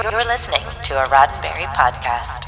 [0.00, 2.44] You're listening to a Roddenberry podcast.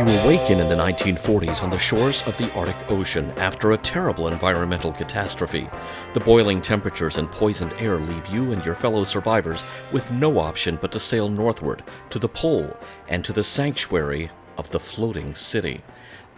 [0.00, 4.28] You awaken in the 1940s on the shores of the Arctic Ocean after a terrible
[4.28, 5.68] environmental catastrophe.
[6.14, 9.62] The boiling temperatures and poisoned air leave you and your fellow survivors
[9.92, 12.74] with no option but to sail northward to the pole
[13.08, 15.82] and to the sanctuary of the floating city.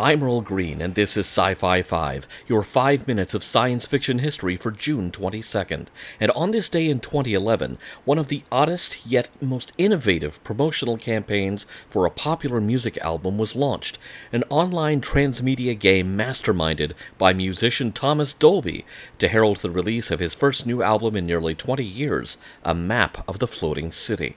[0.01, 4.21] I'm Earl Green, and this is Sci Fi 5, your five minutes of science fiction
[4.21, 5.89] history for June 22nd.
[6.19, 11.67] And on this day in 2011, one of the oddest yet most innovative promotional campaigns
[11.91, 13.99] for a popular music album was launched
[14.33, 18.87] an online transmedia game masterminded by musician Thomas Dolby
[19.19, 23.23] to herald the release of his first new album in nearly 20 years, A Map
[23.29, 24.37] of the Floating City.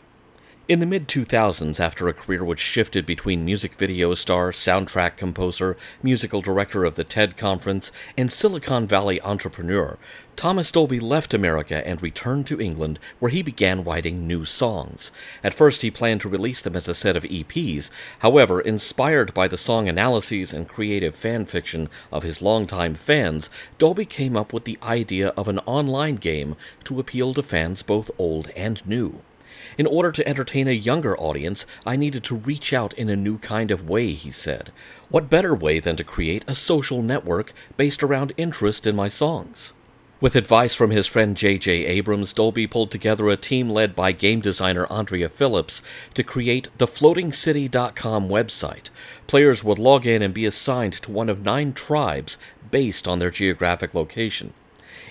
[0.68, 5.78] In the mid 2000s, after a career which shifted between music video star, soundtrack composer,
[6.02, 10.00] musical director of the TED Conference, and Silicon Valley entrepreneur,
[10.36, 15.12] Thomas Dolby left America and returned to England, where he began writing new songs.
[15.44, 17.92] At first, he planned to release them as a set of EPs.
[18.22, 24.06] However, inspired by the song analyses and creative fan fiction of his longtime fans, Dolby
[24.06, 28.50] came up with the idea of an online game to appeal to fans both old
[28.56, 29.22] and new.
[29.78, 33.38] In order to entertain a younger audience, I needed to reach out in a new
[33.38, 34.72] kind of way, he said.
[35.10, 39.74] What better way than to create a social network based around interest in my songs?
[40.22, 41.86] With advice from his friend J.J.
[41.86, 45.82] Abrams, Dolby pulled together a team led by game designer Andrea Phillips
[46.14, 48.90] to create the FloatingCity.com website.
[49.28, 52.38] Players would log in and be assigned to one of nine tribes
[52.72, 54.54] based on their geographic location.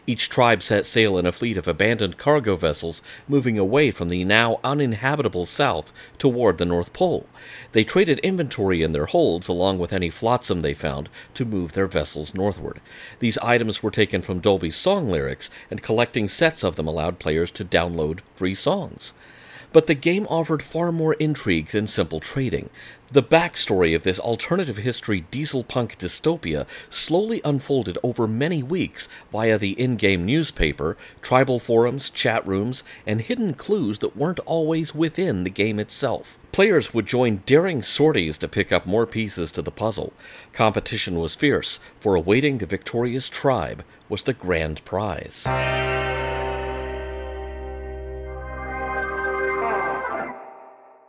[0.06, 4.24] Each tribe set sail in a fleet of abandoned cargo vessels moving away from the
[4.24, 7.26] now uninhabitable south toward the North Pole.
[7.72, 11.86] They traded inventory in their holds along with any flotsam they found to move their
[11.86, 12.80] vessels northward.
[13.18, 17.50] These items were taken from Dolby's song lyrics, and collecting sets of them allowed players
[17.52, 19.12] to download free songs.
[19.74, 22.70] But the game offered far more intrigue than simple trading.
[23.10, 29.58] The backstory of this alternative history diesel punk dystopia slowly unfolded over many weeks via
[29.58, 35.42] the in game newspaper, tribal forums, chat rooms, and hidden clues that weren't always within
[35.42, 36.38] the game itself.
[36.52, 40.12] Players would join daring sorties to pick up more pieces to the puzzle.
[40.52, 45.48] Competition was fierce, for awaiting the victorious tribe was the grand prize.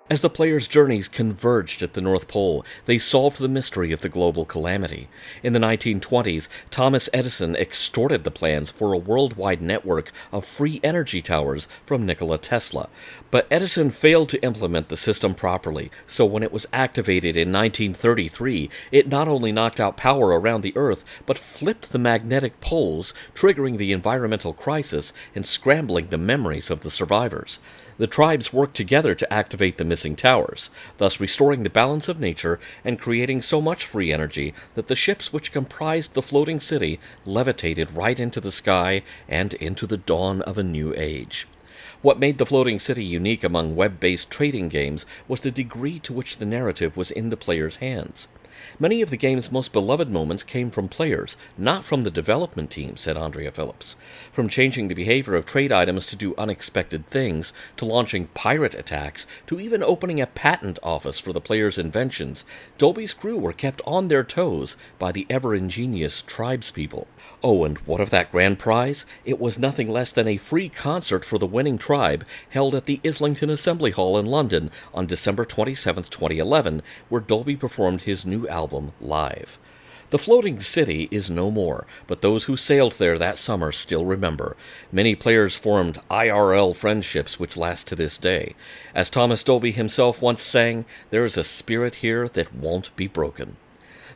[0.08, 4.10] As the players' journeys converged at the North Pole, they solved the mystery of the
[4.10, 5.08] global calamity.
[5.42, 11.24] In the 1920s, Thomas Edison extorted the plans for a worldwide network of free energy
[11.24, 12.88] towers from Nikola Tesla.
[13.32, 18.70] But Edison failed to implement the system properly, so when it was activated in 1933,
[18.92, 23.78] it not only knocked out power around the Earth, but flipped the magnetic poles, triggering
[23.78, 27.58] the environmental crisis and scrambling the memories of the survivors
[27.98, 32.60] the tribes worked together to activate the missing towers, thus restoring the balance of nature
[32.84, 37.90] and creating so much free energy that the ships which comprised the floating city levitated
[37.92, 41.48] right into the sky and into the dawn of a new age.
[42.02, 46.12] What made the floating city unique among web based trading games was the degree to
[46.12, 48.28] which the narrative was in the player's hands.
[48.80, 52.98] Many of the game's most beloved moments came from players, not from the development team,
[52.98, 53.96] said Andrea Phillips.
[54.32, 59.28] From changing the behavior of trade items to do unexpected things, to launching pirate attacks,
[59.48, 62.44] to even opening a patent office for the player's inventions,
[62.78, 67.08] Dolby's crew were kept on their toes by the ever ingenious tribespeople.
[67.44, 69.06] Oh, and what of that grand prize?
[69.24, 73.00] It was nothing less than a free concert for the winning tribe held at the
[73.06, 78.94] Islington Assembly Hall in London on December 27, 2011, where Dolby performed his new album
[79.00, 79.58] live.
[80.12, 84.56] The floating city is no more, but those who sailed there that summer still remember.
[84.92, 88.56] Many players formed IRL friendships which last to this day.
[88.94, 93.58] As Thomas Dolby himself once sang, there is a spirit here that won't be broken.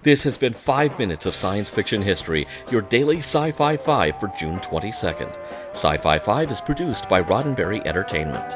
[0.04, 4.32] This has been 5 minutes of science fiction history, your daily Sci Fi 5 for
[4.40, 5.36] June 22nd.
[5.72, 8.56] Sci Fi 5 is produced by Roddenberry Entertainment.